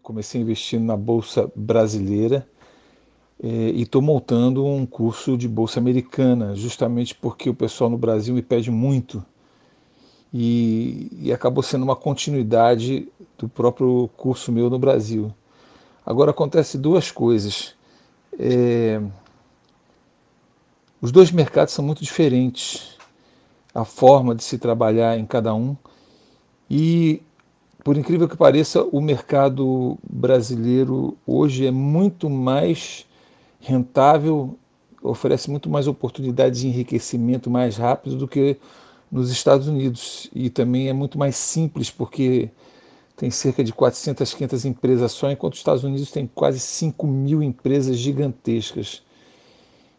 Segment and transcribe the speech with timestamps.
[0.00, 2.48] Comecei investindo na Bolsa Brasileira
[3.38, 8.34] é, e estou montando um curso de Bolsa Americana, justamente porque o pessoal no Brasil
[8.34, 9.22] me pede muito.
[10.32, 13.06] E, e acabou sendo uma continuidade
[13.36, 15.30] do próprio curso meu no Brasil.
[16.06, 17.74] Agora acontece duas coisas.
[18.38, 19.02] É,
[20.98, 22.96] os dois mercados são muito diferentes,
[23.74, 25.76] a forma de se trabalhar em cada um.
[26.70, 27.20] E
[27.84, 33.06] por incrível que pareça, o mercado brasileiro hoje é muito mais
[33.60, 34.56] rentável,
[35.02, 38.56] oferece muito mais oportunidades de enriquecimento mais rápido do que
[39.12, 40.30] nos Estados Unidos.
[40.34, 42.50] E também é muito mais simples, porque
[43.18, 47.42] tem cerca de 400, 500 empresas só, enquanto os Estados Unidos tem quase 5 mil
[47.42, 49.02] empresas gigantescas.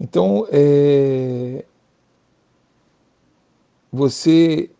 [0.00, 1.62] Então, é,
[3.92, 4.70] você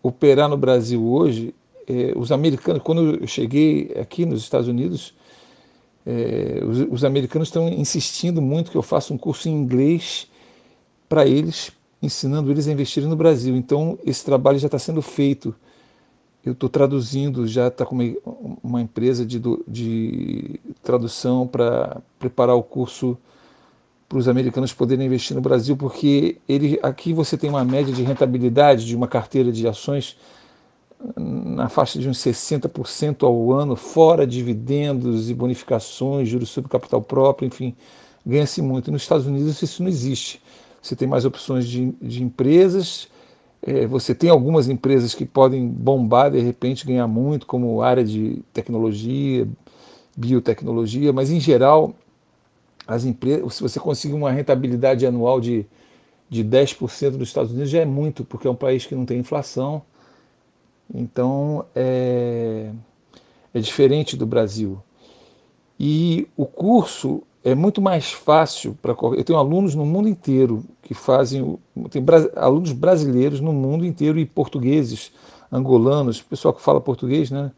[0.00, 1.52] operar no Brasil hoje
[1.86, 5.14] é, os americanos, quando eu cheguei aqui nos Estados Unidos,
[6.06, 10.28] é, os, os, americanos estão insistindo muito que eu faça um curso em inglês
[11.08, 13.56] para eles, ensinando eles a investirem no Brasil.
[13.56, 15.54] Então, esse trabalho já está sendo feito.
[16.44, 22.62] Eu estou traduzindo, já está com uma, uma empresa de, de tradução para preparar o
[22.62, 23.16] curso
[24.08, 28.02] para os americanos poderem investir no Brasil, porque ele, aqui você tem uma média de
[28.02, 30.18] rentabilidade de uma carteira de ações
[31.16, 37.46] na faixa de uns 60% ao ano, fora dividendos e bonificações, juros sobre capital próprio,
[37.46, 37.74] enfim,
[38.24, 38.92] ganha-se muito.
[38.92, 40.40] Nos Estados Unidos isso não existe.
[40.80, 43.08] Você tem mais opções de, de empresas,
[43.62, 48.42] é, você tem algumas empresas que podem bombar, de repente ganhar muito, como área de
[48.52, 49.46] tecnologia,
[50.16, 51.94] biotecnologia, mas em geral,
[52.86, 55.64] as empresas, se você conseguir uma rentabilidade anual de,
[56.28, 59.18] de 10% nos Estados Unidos, já é muito, porque é um país que não tem
[59.18, 59.82] inflação
[60.92, 62.70] então é,
[63.54, 64.82] é diferente do Brasil.
[65.78, 68.94] E o curso é muito mais fácil para.
[69.16, 71.58] Eu tenho alunos no mundo inteiro que fazem.
[71.90, 72.04] Tem
[72.36, 75.10] alunos brasileiros no mundo inteiro e portugueses,
[75.50, 77.50] angolanos, pessoal que fala português, né?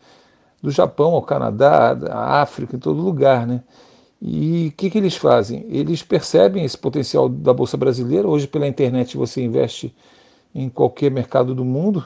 [0.63, 3.63] Do Japão ao Canadá, da África, em todo lugar, né?
[4.23, 5.67] E o que, que eles fazem?
[5.69, 8.27] Eles percebem esse potencial da Bolsa Brasileira.
[8.27, 9.95] Hoje, pela internet, você investe
[10.55, 12.05] em qualquer mercado do mundo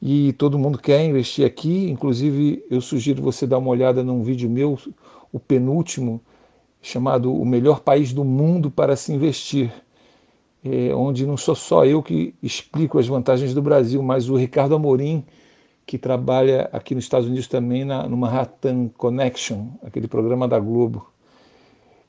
[0.00, 1.90] e todo mundo quer investir aqui.
[1.90, 4.78] Inclusive, eu sugiro você dar uma olhada num vídeo meu,
[5.32, 6.20] o penúltimo,
[6.80, 9.72] chamado O Melhor País do Mundo para se Investir,
[10.64, 14.74] é, onde não sou só eu que explico as vantagens do Brasil, mas o Ricardo
[14.74, 15.24] Amorim,
[15.86, 21.06] que trabalha aqui nos Estados Unidos também na, no Manhattan Connection, aquele programa da Globo.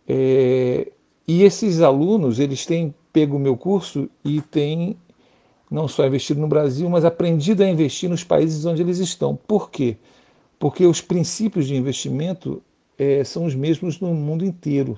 [0.08, 0.92] É,
[1.28, 4.98] e esses alunos, eles têm pego o meu curso e têm
[5.76, 9.36] não só investido no Brasil, mas aprendido a investir nos países onde eles estão.
[9.36, 9.98] Por quê?
[10.58, 12.64] Porque os princípios de investimento
[12.98, 14.98] é, são os mesmos no mundo inteiro.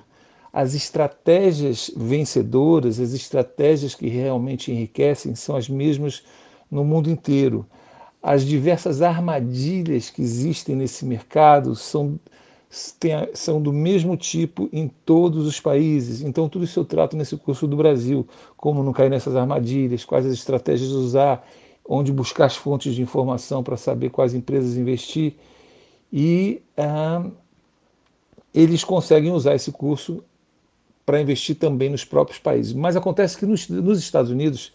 [0.52, 6.22] As estratégias vencedoras, as estratégias que realmente enriquecem, são as mesmas
[6.70, 7.66] no mundo inteiro.
[8.22, 12.20] As diversas armadilhas que existem nesse mercado são
[12.70, 16.20] são do mesmo tipo em todos os países.
[16.20, 20.26] Então, tudo isso eu trato nesse curso do Brasil: como não cair nessas armadilhas, quais
[20.26, 21.46] as estratégias usar,
[21.88, 25.34] onde buscar as fontes de informação para saber quais empresas investir.
[26.12, 27.24] E ah,
[28.54, 30.22] eles conseguem usar esse curso
[31.06, 32.74] para investir também nos próprios países.
[32.74, 34.72] Mas acontece que nos, nos Estados Unidos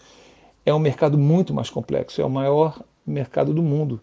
[0.65, 4.01] é um mercado muito mais complexo, é o maior mercado do mundo.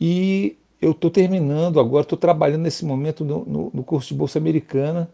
[0.00, 4.38] E eu estou terminando agora, estou trabalhando nesse momento no, no, no, curso de Bolsa
[4.38, 5.10] Americana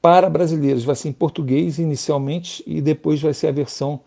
[0.00, 0.84] para brasileiros.
[0.84, 4.00] Vai ser em português inicialmente e depois vai ser a versão,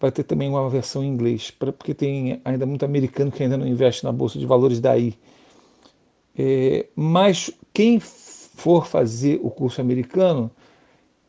[0.00, 3.66] vai ter também uma versão em inglês, porque tem ainda muito americano que ainda não
[3.66, 5.14] investe na Bolsa de Valores daí.
[6.36, 10.50] É, mas quem for fazer o curso americano,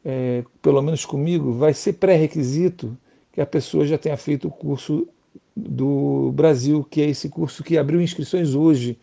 [0.05, 2.95] é, pelo menos comigo, vai ser pré-requisito
[3.31, 5.07] que a pessoa já tenha feito o curso
[5.55, 8.97] do Brasil, que é esse curso que abriu inscrições hoje.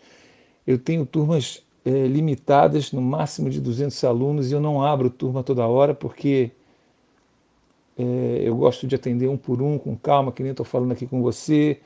[0.66, 5.42] Eu tenho turmas é, limitadas, no máximo de 200 alunos, e eu não abro turma
[5.42, 6.50] toda hora, porque
[7.96, 11.06] é, eu gosto de atender um por um, com calma, que nem estou falando aqui
[11.06, 11.80] com você,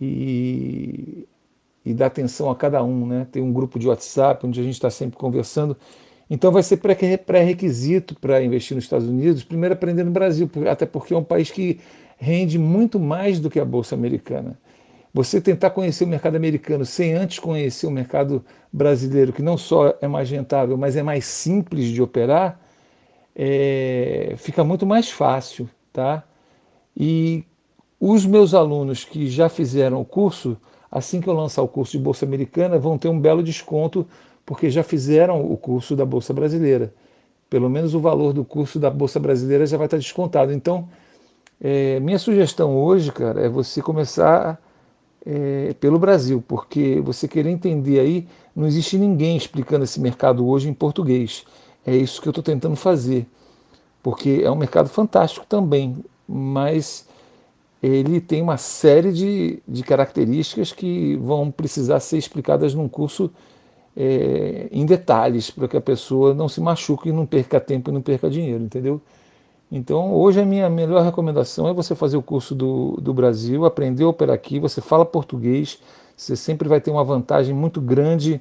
[0.00, 1.26] e,
[1.84, 3.06] e dar atenção a cada um.
[3.06, 3.26] Né?
[3.30, 5.76] Tem um grupo de WhatsApp onde a gente está sempre conversando.
[6.28, 11.12] Então vai ser pré-requisito para investir nos Estados Unidos, primeiro aprender no Brasil, até porque
[11.12, 11.80] é um país que
[12.16, 14.58] rende muito mais do que a Bolsa Americana.
[15.12, 19.94] Você tentar conhecer o mercado americano sem antes conhecer o mercado brasileiro, que não só
[20.00, 22.60] é mais rentável, mas é mais simples de operar,
[23.34, 25.68] é, fica muito mais fácil.
[25.92, 26.24] Tá?
[26.96, 27.44] E
[28.00, 30.56] os meus alunos que já fizeram o curso,
[30.90, 34.06] assim que eu lançar o curso de Bolsa Americana, vão ter um belo desconto,
[34.44, 36.92] porque já fizeram o curso da Bolsa Brasileira.
[37.48, 40.52] Pelo menos o valor do curso da Bolsa Brasileira já vai estar descontado.
[40.52, 40.88] Então,
[41.60, 44.60] é, minha sugestão hoje, cara, é você começar
[45.24, 50.68] é, pelo Brasil, porque você querer entender aí, não existe ninguém explicando esse mercado hoje
[50.68, 51.44] em português.
[51.86, 53.26] É isso que eu estou tentando fazer,
[54.02, 55.96] porque é um mercado fantástico também,
[56.28, 57.06] mas
[57.82, 63.30] ele tem uma série de, de características que vão precisar ser explicadas num curso
[63.96, 67.92] é, em detalhes, para que a pessoa não se machuque e não perca tempo e
[67.92, 69.00] não perca dinheiro, entendeu?
[69.70, 74.04] Então, hoje a minha melhor recomendação é você fazer o curso do, do Brasil, aprender
[74.04, 75.80] a operar aqui, você fala português,
[76.16, 78.40] você sempre vai ter uma vantagem muito grande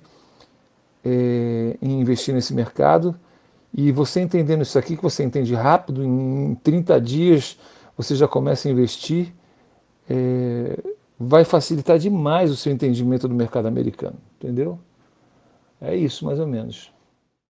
[1.04, 3.16] é, em investir nesse mercado.
[3.74, 7.58] E você entendendo isso aqui, que você entende rápido, em 30 dias
[7.98, 9.34] você já começa a investir,
[10.10, 10.78] é,
[11.20, 14.80] vai facilitar demais o seu entendimento do mercado americano, entendeu?
[15.81, 16.93] É isso, mais ou menos.